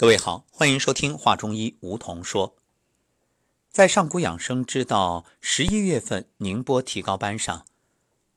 [0.00, 2.56] 各位好，欢迎收听《话中医》，梧桐说。
[3.68, 7.66] 在上古养生之道十一月份宁波提高班上，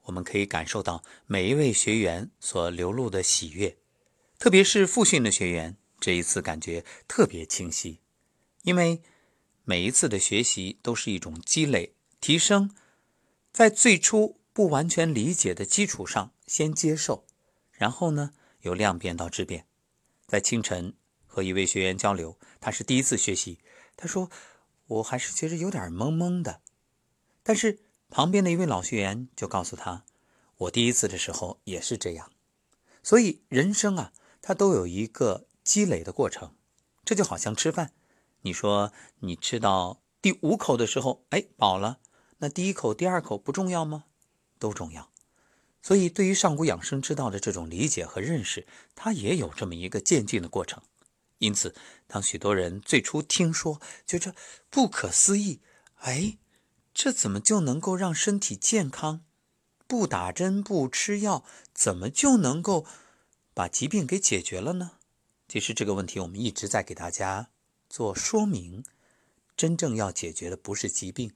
[0.02, 3.76] 我们可以感受到每一位学员所流露的喜悦，
[4.40, 8.00] 特别是复训的学员，这一次感觉特别清晰，
[8.62, 9.00] 因为
[9.62, 12.74] 每一次的学习都是一种积累、提升，
[13.52, 17.24] 在最初不完全理解的基础上先接受，
[17.70, 18.32] 然后呢
[18.62, 19.68] 由量变到质变，
[20.26, 20.94] 在清晨。
[21.32, 23.58] 和一位学员交流，他是第一次学习。
[23.96, 24.30] 他说
[24.86, 26.60] ：“我还是觉得有点懵懵的。”
[27.42, 27.78] 但是
[28.10, 30.04] 旁边的一位老学员就告诉他
[30.58, 32.30] ：“我第一次的时候也是这样。”
[33.02, 36.54] 所以人生啊，它都有一个积累的过程。
[37.02, 37.92] 这就好像吃饭，
[38.42, 42.00] 你说你吃到第五口的时候，哎，饱了，
[42.38, 44.04] 那第一口、第二口不重要吗？
[44.58, 45.10] 都重要。
[45.80, 50.82] 所以对于上古养生之道的这种理解和认识，它也有这么一个渐进的过程。
[51.42, 51.74] 因此，
[52.06, 54.32] 当许多人最初听说，觉着
[54.70, 55.60] 不可思议，
[55.96, 56.38] 哎，
[56.94, 59.24] 这怎么就能够让身体健康？
[59.88, 61.44] 不打针不吃药，
[61.74, 62.86] 怎么就能够
[63.52, 64.92] 把疾病给解决了呢？
[65.48, 67.50] 其实这个问题我们一直在给大家
[67.90, 68.84] 做说明。
[69.56, 71.32] 真正要解决的不是疾病，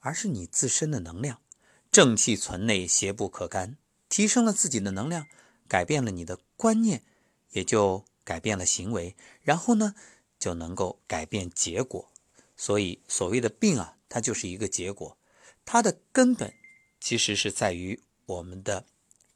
[0.00, 1.42] 而是你自身的能量。
[1.90, 3.76] 正气存内，邪不可干。
[4.08, 5.26] 提升了自己的能量，
[5.68, 7.04] 改变了你的观念，
[7.50, 8.06] 也就。
[8.24, 9.94] 改变了行为，然后呢，
[10.38, 12.10] 就能够改变结果。
[12.56, 15.18] 所以，所谓的病啊，它就是一个结果，
[15.64, 16.54] 它的根本
[17.00, 18.86] 其实是在于我们的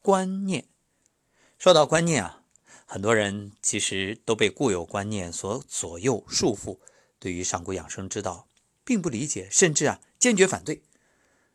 [0.00, 0.68] 观念。
[1.58, 2.44] 说到观念啊，
[2.84, 6.78] 很多人其实都被固有观念所左右束缚，
[7.18, 8.46] 对于上古养生之道
[8.84, 10.82] 并不理解，甚至啊坚决反对。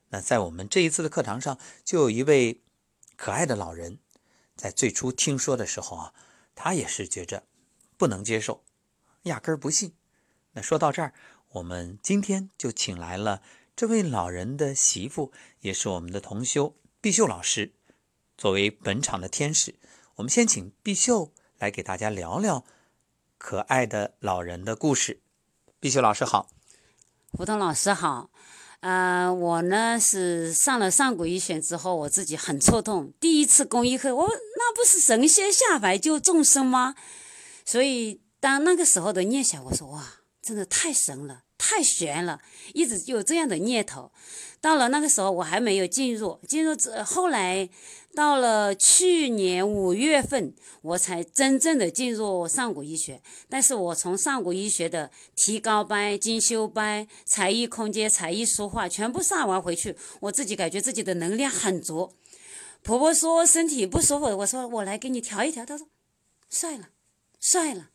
[0.09, 2.61] 那在我们这一次的课堂上，就有一位
[3.15, 3.99] 可爱的老人，
[4.57, 6.13] 在最初听说的时候啊。
[6.55, 7.43] 他也是觉着
[7.97, 8.63] 不能接受，
[9.23, 9.93] 压根儿不信。
[10.53, 11.13] 那说到这儿，
[11.49, 13.41] 我们今天就请来了
[13.75, 17.73] 这位老人的媳妇，也是我们的同修碧秀老师，
[18.37, 19.75] 作为本场的天使。
[20.15, 22.65] 我们先请碧秀来给大家聊聊
[23.37, 25.21] 可爱的老人的故事。
[25.79, 26.49] 碧秀老师好，
[27.31, 28.29] 胡同老师好。
[28.81, 33.13] 呃，我呢是上了上古医学之后，我自己很触动。
[33.19, 34.27] 第一次公益课，我
[34.61, 36.93] 那不是神仙下凡救众生吗？
[37.65, 42.39] 所以当那个时候的念想，我说哇，真的太神了，太玄了，
[42.75, 44.11] 一直有这样的念头。
[44.61, 47.69] 到了那个时候，我还没有进入，进入之后来。
[48.13, 53.21] 到了去年五月份，我才真正的进入上古医学。
[53.47, 62.13] 但是我从上古医学的提高班、精修班、才艺空间、才艺书画全部上完回去，我自己感觉自己的能量很足。
[62.83, 65.65] 婆婆说身体不舒服，我说我来给你调一调。
[65.65, 65.87] 她说
[66.49, 66.89] 算了，
[67.39, 67.91] 算了，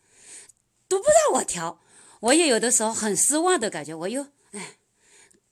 [0.87, 1.81] 都不让我调。
[2.21, 3.93] 我也有的时候很失望的感觉。
[3.93, 4.77] 我又哎，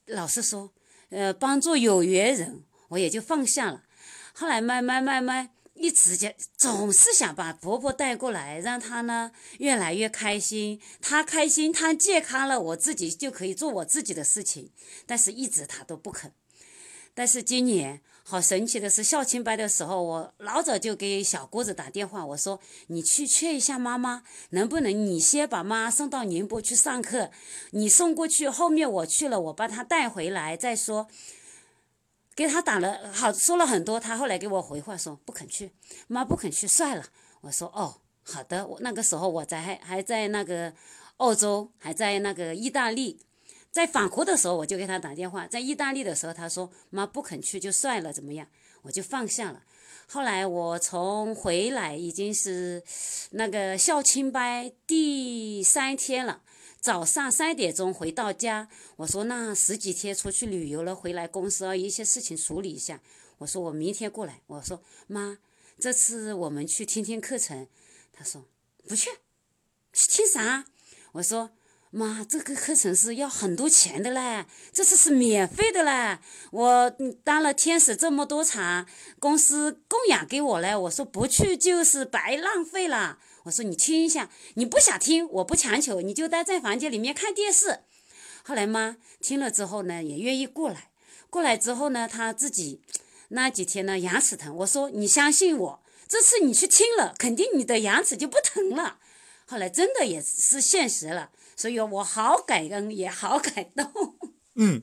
[0.06, 0.72] 老是说，
[1.10, 3.84] 呃，帮助有缘人，我也就放下了。
[4.32, 10.80] 后来慢慢慢慢，一直就总是想把婆婆带过来，让她呢越来越开心。
[11.00, 14.72] 她开心，她健康了，我自己就可以做我自己的事情。
[15.06, 16.32] 但是一直她都不肯。
[17.14, 27.30] 但是今年好神奇的是，校庆班的时候，我老早就给小姑子打电话，我说你去劝一下妈妈，能不能你先把妈送到宁波去上课，
[27.70, 31.06] 你送过去，后面我去了，我把她带回来再说。
[32.34, 35.70] 给他打了好说了很多，他后来给我回话说不肯去，
[36.08, 37.04] 妈不肯去算了。
[37.42, 38.66] 我说哦，好的。
[38.66, 40.74] 我那个时候我在还还在那个
[41.18, 43.20] 澳洲，还在那个意大利，
[43.76, 48.48] 在法国的时候我就给他打电话，在意大利的时候他说妈不肯去就算了，怎么样？
[48.80, 49.64] 我就放下了。
[50.06, 52.82] 后来我从回来已经是
[53.32, 56.40] 那个校庆班第三天了。
[56.80, 63.02] 早上三点钟回到家，我说那十几天出去旅游了，回来公司要一些事情处理一下。
[63.36, 64.40] 我说我明天过来。
[64.46, 65.36] 我说妈，
[65.78, 67.68] 这次我们去听听课程。
[68.14, 68.42] 他说
[68.88, 69.10] 不去，
[69.92, 70.64] 去听啥？
[71.12, 71.50] 我说
[71.96, 76.18] 妈，这个课程是要很多钱的嘞，这次是免费的嘞。
[76.50, 76.94] 我
[77.24, 78.86] 当了天使这么多场，
[79.18, 80.76] 公司供养给我嘞。
[80.76, 83.18] 我说不去就是白浪费了。
[83.44, 87.78] 我说你听一下，你不想听，我不强求，你就待在房间里面看电视。
[88.42, 90.90] 后来妈听了之后呢，也愿意过来。
[91.30, 92.82] 过来之后呢，他自己
[93.28, 94.54] 那几天呢牙齿疼。
[94.56, 98.98] 我说你相信我，这次你去听了，肯定你的牙齿就不疼了。
[99.46, 103.90] 后来真的也是现实了，所以我好感恩，也好感动。
[104.58, 104.82] 嗯，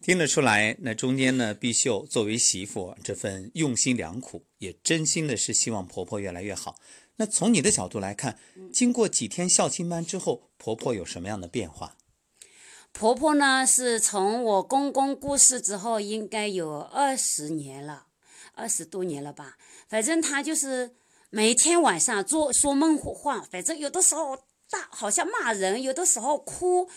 [0.00, 6.76] 听得出来，那中间呢，碧秀作为媳妇，这份用心良苦，也真心的是希望婆婆越来越好。
[7.16, 8.38] 那从你的角度来看，
[8.72, 11.96] 经过几天孝亲班之后，婆婆有什么样的变化？
[12.92, 18.06] 婆婆呢，是从我公公过世之后，应该有二十年了，
[18.54, 19.58] 二十多年了吧。
[19.86, 20.96] 反正她就是
[21.28, 24.38] 每天晚上做说梦话，反正有的时候
[24.70, 26.88] 大好像骂人，有的时候哭。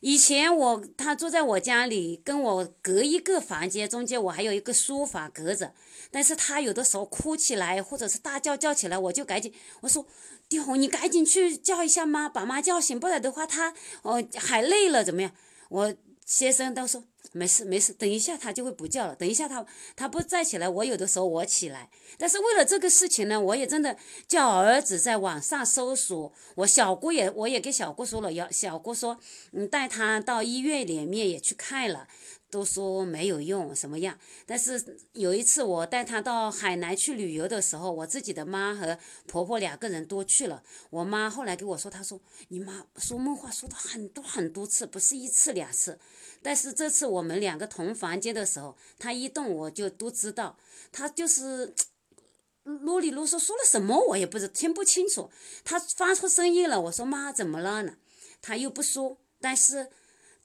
[0.00, 5.72] 以前我他住在我家里，跟我隔一个房间，中间我还有一个书房隔着。
[6.10, 10.06] 但是他有的时候哭起来，或者是大叫叫起来，我就赶紧我说
[10.48, 15.32] ：“丁红，你赶紧去叫一下妈，把妈叫醒，不然的话他哦喊累了怎么样？”
[15.70, 17.02] 我先生都说
[17.32, 19.14] 没事没事，等一下他就会不叫了。
[19.14, 19.64] 等一下他
[19.94, 21.88] 他不再起来，我有的时候我起来。
[22.18, 23.96] 但是为了这个事情呢，我也真的
[24.26, 26.32] 叫儿子在网上搜索。
[26.56, 29.18] 我小姑也我也给小姑说了，要小姑说，
[29.52, 32.08] 嗯，带他到医院里面也去看了。
[32.48, 34.18] 都说没有用，什么样？
[34.46, 40.62] 但是有一次我带她到海南去旅游的时候，我自己的妈和婆婆两个人都去了。
[40.90, 45.98] 我妈后来给我说，她说你妈说梦话说的很多很多次，不是一次两次。
[46.40, 50.56] 但是这次我们两个同房间的时候，她一动我就都知道，
[50.92, 51.74] 她就是
[52.62, 55.30] 啰里啰嗦说了什么我也不知听不清楚。
[55.64, 57.96] 她发出声音了，我说妈怎么了呢？
[58.40, 59.90] 她又不说，但是。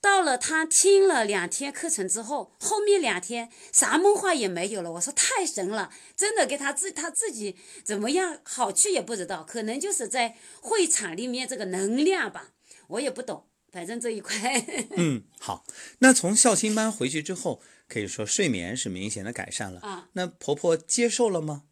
[0.01, 4.93] 到了他听了两天课程之后，后面两天啥梦话也没有了。
[4.93, 12.53] 我说太神了，真的给他自他自己怎么样好去也不知道，可能就是在会场里面这个能量吧，
[12.87, 14.65] 我也不懂，反正这一块。
[14.97, 15.63] 嗯，好，
[15.99, 20.09] 那从孝心班回去之后，可以说睡眠是明显的改善了啊。
[20.13, 21.65] 那婆婆接受了吗？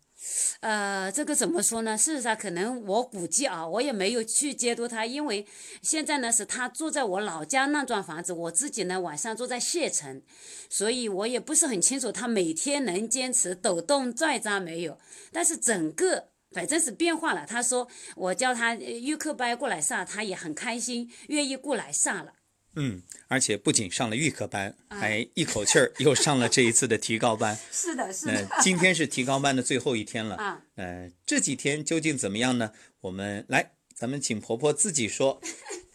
[0.59, 1.97] 呃，这个怎么说呢？
[1.97, 5.47] 事实上，可能我估计啊，我也没有去监督他，因为
[5.81, 10.21] 现在呢是他住在我老家那幢房子，我自己呢晚上住在县城，
[10.69, 14.97] 所以我也不是很清楚他每天能坚持抖动拽扎没有。
[15.31, 17.45] 但是整个反正是变化了。
[17.47, 22.33] 他说我叫他预课班过来上，他也很开心，愿意过来上了。
[22.79, 27.57] 嗯，而且不仅上了预科班，还一口气儿又上了这一次的提高班。
[27.71, 28.47] 是的，是的。
[28.61, 30.35] 今天是提高班的最后一天了。
[30.37, 32.71] 啊，呃，这几天究竟怎么样呢？
[33.01, 35.41] 我们来，咱们请婆婆自己说。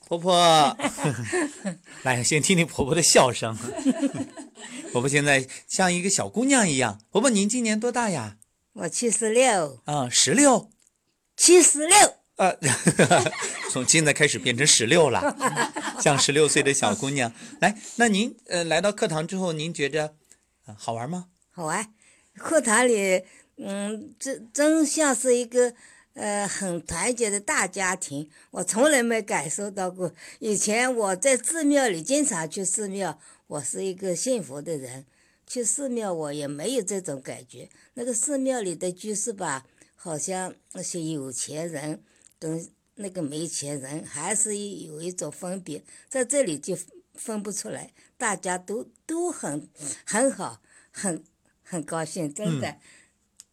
[0.07, 0.77] 婆婆，
[2.05, 3.57] 来，先听听婆婆的笑声。
[4.93, 7.01] 婆婆现在像一个小姑娘一样。
[7.11, 8.37] 婆婆，您今年多大呀？
[8.75, 9.81] 我七十六。
[9.87, 10.71] 啊，十六。
[11.37, 12.19] 七十六。
[12.37, 12.57] 呃，
[13.71, 15.37] 从现在开始变成十六了，
[16.01, 17.33] 像十六岁的小姑娘。
[17.61, 20.17] 来，那您呃来到课堂之后，您觉着
[20.77, 21.29] 好玩吗？
[21.53, 21.95] 好玩，
[22.37, 23.23] 课堂里，
[23.59, 25.75] 嗯，真真像是一个
[26.15, 28.29] 呃很团结的大家庭。
[28.51, 30.13] 我从来没感受到过。
[30.41, 35.07] 以前我在寺庙里经常去寺庙，我是一个信佛的人，
[35.47, 37.69] 去寺庙我也没有这种感觉。
[37.95, 39.65] 那个寺庙里的居士吧，
[39.95, 42.03] 好像那些有钱人。
[42.44, 46.76] 跟那个没钱人还是有一种分别，在这里就
[47.14, 49.67] 分不出来，大家都都很
[50.05, 50.61] 很好，
[50.91, 51.25] 很
[51.62, 52.76] 很高兴，真的。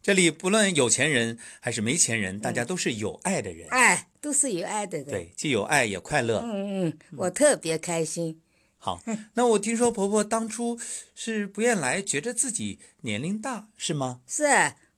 [0.02, 3.66] 这里不论有钱人还是没钱人，大家都是有爱的人。
[3.70, 5.06] 哎，都是有爱的人。
[5.06, 6.40] 对，既有爱也快乐。
[6.44, 8.42] 嗯嗯，我特别开心。
[8.76, 9.02] 好，
[9.32, 10.78] 那我听说婆婆当初
[11.14, 14.20] 是不愿来，觉得自己年龄大，是吗？
[14.26, 14.44] 是，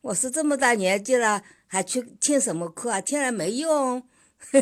[0.05, 1.43] 我是这么大年纪了。
[1.67, 3.01] 还去听什么课啊？
[3.01, 4.03] 听了没用。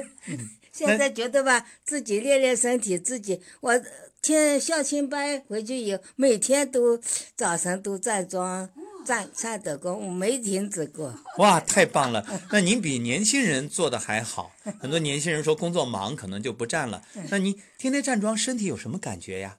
[0.73, 3.83] 现在觉得吧，自己练练身体，自己我
[4.23, 6.99] 听孝亲班回去以后，每天都
[7.37, 8.71] 早晨都站桩、
[9.05, 11.15] 站站的功，我没停止过。
[11.39, 12.25] 哇，太棒了！
[12.53, 14.53] 那您比年轻人做的还好。
[14.81, 17.03] 很多年轻人说工作忙，可能就不站了。
[17.31, 19.59] 那您天天站桩，身体有什么感觉呀？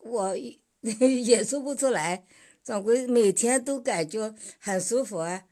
[0.00, 0.36] 我
[1.24, 2.24] 也说不出来，
[2.64, 5.42] 总归每天都感觉很舒服啊。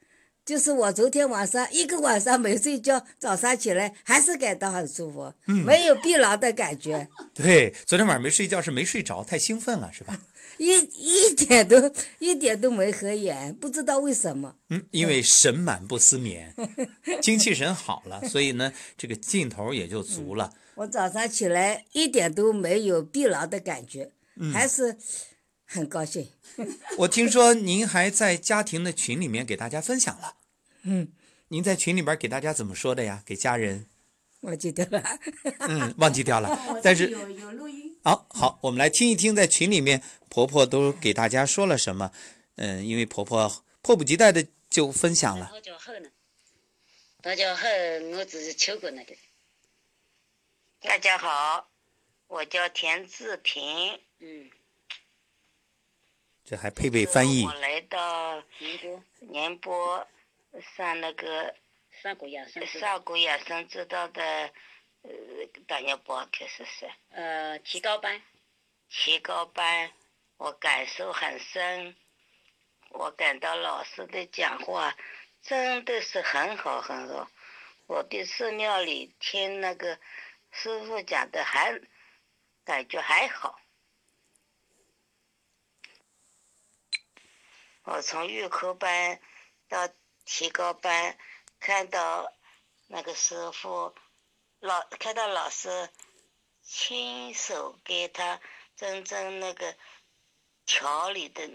[0.43, 7.07] 就是我昨天晚上一个晚上没睡觉，早上起来还是感到很舒服，没有疲劳的感觉。
[7.33, 10.21] 对，昨天晚上没睡觉是没睡着，太兴奋了，是吧？
[10.59, 14.57] 一一点都一点都没合眼，不知道为什么。
[14.71, 16.53] 嗯，因为神满不思眠，
[17.23, 20.53] 精气神好了，所以呢，这个劲头也就足了。
[20.75, 24.11] 我早上起来一点都没有疲劳的感觉，
[24.53, 24.97] 还是。
[25.73, 26.29] 很高兴，
[26.99, 30.35] 我听说您还在家庭的群里面给大家分享了。
[30.83, 31.13] 嗯，
[31.47, 33.23] 您在群里边给大家怎么说的呀？
[33.25, 33.87] 给家人？
[34.41, 35.03] 忘记掉了。
[35.61, 36.59] 嗯，忘记掉了。
[36.83, 37.97] 但是有有录音。
[38.03, 42.11] 好，好，我们来听一听，在群里面婆婆都给大家说了什么。
[42.57, 45.53] 嗯，因为婆婆迫不及待的就分享了。
[45.55, 46.11] 大家好呢，
[47.23, 47.69] 大家好，
[48.19, 49.15] 我只是秋哥那个。
[50.81, 51.71] 大家好，
[52.27, 53.63] 我叫田志平。
[54.19, 54.51] 嗯。
[56.51, 57.45] 这还配备翻译。
[57.45, 60.09] 我来到宁波，宁波
[60.77, 61.55] 上那个
[62.03, 64.23] 上古养生之上古养生之道的
[65.03, 65.11] 呃
[65.69, 68.21] 糖尿病开始是呃提高班，
[68.89, 69.93] 提高班，
[70.39, 71.95] 我感受很深。
[72.89, 74.97] 我感到老师的讲话
[75.41, 77.31] 真的是很好很好。
[77.87, 79.97] 我对寺庙里听那个
[80.51, 81.81] 师傅讲的还
[82.65, 83.60] 感觉还好。
[87.85, 89.21] 我从预科班
[89.69, 89.89] 到
[90.25, 91.17] 提高班，
[91.59, 92.33] 看到
[92.89, 93.95] 那个师傅
[94.59, 95.89] 老看到老师
[96.63, 98.41] 亲手给他
[98.77, 99.77] 真正那个
[100.67, 101.51] 调理的。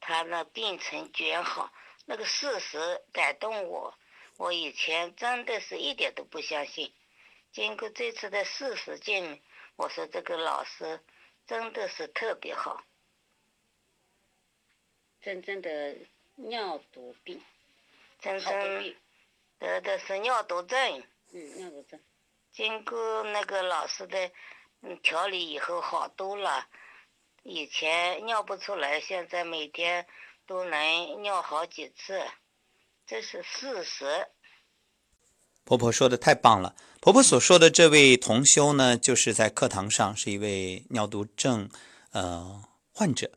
[0.00, 1.70] 他那病程卷好，
[2.06, 3.94] 那个事实感动我。
[4.38, 6.94] 我以前真的是一点都不相信，
[7.52, 9.42] 经过这次的事实证明，
[9.76, 11.04] 我说这个老师
[11.46, 12.82] 真的是特别好。
[15.22, 15.96] 真正的
[16.36, 17.40] 尿毒病，
[18.20, 18.94] 真正
[19.58, 21.02] 得的是尿毒症。
[21.32, 22.00] 嗯，尿毒症。
[22.52, 24.30] 经过那个老师的
[24.82, 26.66] 嗯调理以后，好多了。
[27.42, 30.06] 以前尿不出来，现在每天
[30.46, 32.22] 都能尿好几次，
[33.06, 34.26] 这是事实。
[35.64, 36.74] 婆婆说的太棒了。
[37.00, 41.70] 婆婆所说的这位同修呢，就是在课堂上是一位尿毒症
[42.12, 42.62] 呃
[42.92, 43.30] 患者。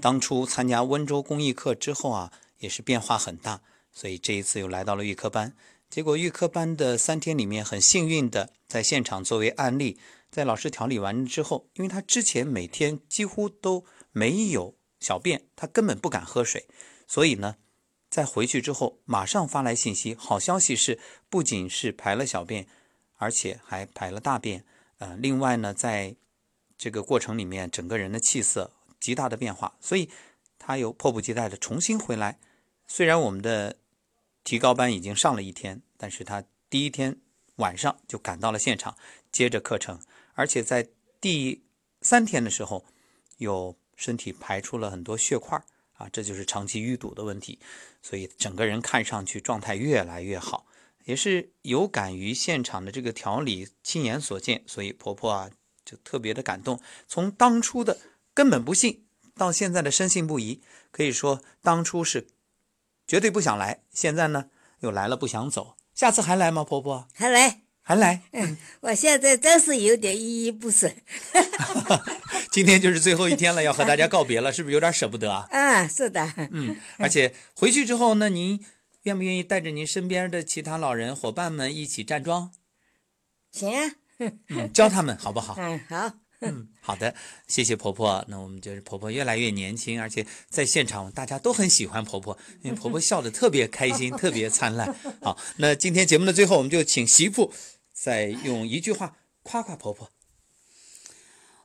[0.00, 5.54] 当初参加温州公益课之后啊，也是变化很大，所以这一次又来到了预科班。
[5.90, 9.98] 结果预科班的三天里面，很幸运的在现场作为案例。
[10.30, 16.68] 在老师调理完之后，因为他之前每天几乎都没有小便，他根本不敢喝水，
[17.06, 17.56] 所以呢，
[18.10, 20.14] 在回去之后马上发来信息。
[20.14, 22.66] 好消息是，不仅是排了小便，
[23.16, 24.66] 而且还排了大便。
[24.98, 26.14] 呃，另外呢，在
[26.76, 30.10] 这个过程里面，整个人的气色极大的变化，所以
[30.58, 32.38] 他又迫不及待的重新回来。
[32.86, 33.76] 虽然我们的
[34.44, 37.18] 提高班已经上了一天，但是他第一天
[37.56, 38.96] 晚上就赶到了现场，
[39.30, 40.00] 接着课程。
[40.34, 40.88] 而且在
[41.20, 41.64] 第
[42.00, 42.84] 三天的时候，
[43.38, 45.62] 有身体排出了很多血块
[45.94, 47.58] 啊，这就是长期淤堵的问题，
[48.02, 50.66] 所以整个人看上去状态越来越好，
[51.04, 55.50] 也是有感于现场的这个调理，亲眼所见，所以婆婆啊
[55.84, 56.80] 就特别的感动。
[57.08, 57.98] 从当初的
[58.38, 59.04] 根本不信，
[59.34, 62.28] 到现在的深信不疑，可以说当初是
[63.04, 64.44] 绝对不想来，现在呢
[64.78, 66.62] 又来了不想走，下次还来吗？
[66.62, 67.62] 婆婆还来。
[67.82, 68.22] 还来？
[68.30, 70.88] 嗯，我现在真是有点依依不舍。
[72.52, 75.48] 今天就是最后一天了，要和大家告别了，是不是有点舍不得啊？
[75.50, 76.32] 啊，是的。
[76.52, 78.64] 嗯， 而且回去之后，那您
[79.02, 82.52] 愿不愿意带着您身边的其他老人伙伴们一起站桩？
[83.50, 83.96] 行啊。
[84.50, 85.56] 嗯， 教他们好不好？
[85.58, 86.12] 嗯，好。
[86.40, 87.14] 嗯，好的，
[87.46, 88.24] 谢谢婆婆。
[88.28, 94.94] 那我们就是婆婆越来越年轻，而且在现场大家都很喜欢婆婆，因为婆婆笑得特别开心，特别灿烂。
[95.20, 97.52] 好，那今天节目的最后，我们就请媳妇。
[97.92, 100.08] 再用一句话夸夸婆婆。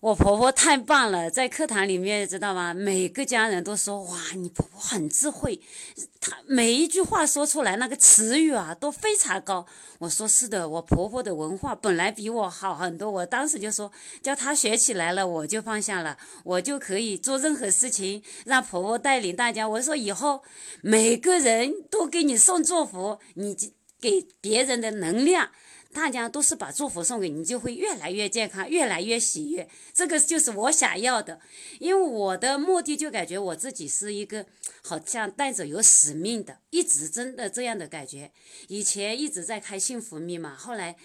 [0.04, 2.74] 我婆婆太棒了，在课堂里面知道吗？
[2.74, 5.62] 每个家人都说哇，你婆婆很智慧，
[6.20, 9.66] 她每一句话说出来那个词语啊都非常高。
[10.00, 13.10] 我说是的，我婆婆的文化本来比我好很多。
[13.10, 13.90] 我当时就说，
[14.22, 19.66] 叫她学起来了，我就放下了，我就可以做任何事情，让婆婆带领大家。
[19.66, 20.44] 我说以后
[20.82, 23.56] 每个人都给你送祝福，你
[24.04, 25.52] 给别人的能量。
[25.94, 29.70] 大家都是把祝福送给你，就会越来越健康，越来越喜悦。
[29.94, 31.40] 这个就是我想要的，
[31.80, 34.48] 因为我的目的就感觉我自己是一个
[34.84, 38.32] 好像带着有使命的，一直真的这样的感觉。
[38.70, 40.98] 以前一直在开幸福密码，后来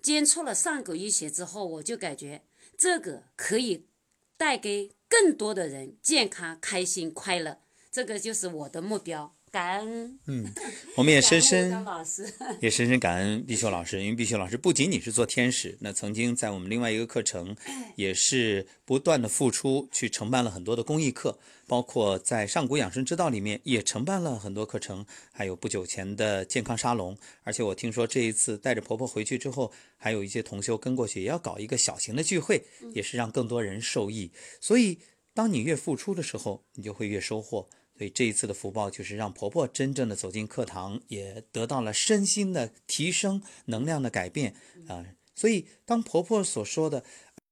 [0.00, 2.44] 接触了上古医学之后，我就感觉
[2.78, 3.88] 这个可以
[4.36, 7.58] 带给更多的人健康、开心、快乐。
[7.90, 9.35] 这个就是我的目标。
[9.56, 10.52] 感恩，嗯，
[10.98, 11.72] 我们也深深
[12.60, 17.56] 也深深感恩碧秀老师，因为碧秀老师不仅仅是做天使，那曾经在我们另外一个课程，
[17.94, 34.30] 也是不断的付出，去承办了很多的公益课，包括在上古养生之道里面也承办了很多课程，还有不久前的健康沙龙，而且我听说这一次带着婆婆回去之后，还有一些同修跟过去，也要搞一个小型的聚会，也是让更多人受益。
[34.60, 34.98] 所以，
[35.32, 37.66] 当你越付出的时候，你就会越收获。
[37.96, 44.54] 所以这一次的福报就是让婆婆真正的走进课堂，也得到了身心的提升、能量的改变
[44.86, 45.04] 啊。
[45.34, 47.04] 所以当婆婆所说的，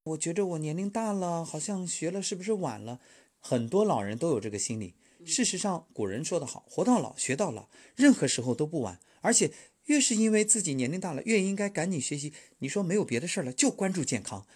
[0.02, 3.00] 我觉着我年龄大了，好像学了是不是晚了？
[3.40, 4.94] 很多老人都有这个心理。
[5.24, 9.00] 事实上，古人说得好，活到老学到老，任何时候都不晚。
[9.22, 9.50] 而且
[9.86, 12.34] 越是因为自己年龄大了，越应该赶紧学习。
[12.58, 14.46] 你说没有别的事儿了，就关注健康。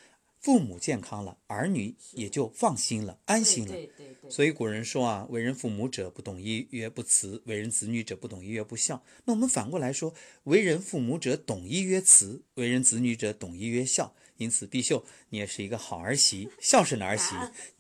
[0.41, 3.73] 父母健康了，儿女也就放心了，安心了。
[3.73, 9.03] 对对对，所以古人说啊，为人父母者不懂医曰不慈，为人子女者不懂医曰不孝。
[9.25, 10.15] 那我们反过来说，
[10.45, 14.15] 为人父母者懂医曰慈，为人子女者懂医曰孝。
[14.37, 17.35] 因此，碧秀，你也是一个好儿媳，孝顺的儿媳。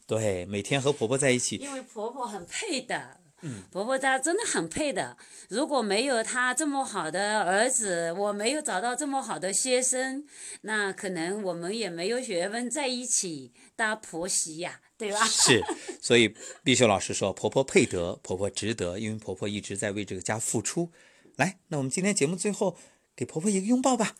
[0.08, 3.20] 对，每天和婆婆在一起，因为婆婆很配的。
[3.42, 5.16] 嗯，婆婆她真的很配的。
[5.48, 10.24] 如果没有她这么好的儿子，我没有找到这么好的先生，
[10.62, 15.24] 那可能我们也没有缘分在一起当婆媳呀，对吧？
[15.24, 15.62] 是，
[16.00, 20.90] 所以碧秀老师说，婆婆配得，婆婆值得，因为婆婆一直在为这个家付出。
[21.36, 22.76] 来，那我们今天节目最后
[23.14, 24.16] 给婆婆一个拥抱吧。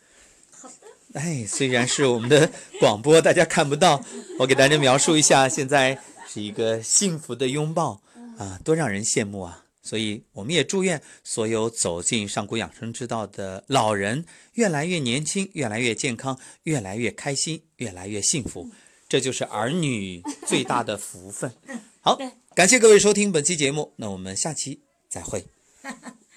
[0.53, 1.19] 好的。
[1.19, 4.05] 哎，虽然是我们的广播，大家看不到，
[4.39, 5.99] 我给大家描述一下，现在
[6.29, 8.01] 是一个幸福的拥抱
[8.39, 9.67] 啊，多让人羡慕啊！
[9.83, 18.71] 所以我们也祝愿所有走进上古养生之道的老人越来越年轻，越来越健康，越来越开心，越来越幸福。
[19.09, 21.53] 这就是儿女最大的福分。
[22.01, 22.19] 好，
[22.55, 25.47] 感谢各位收听本期节目，那我们下期再会。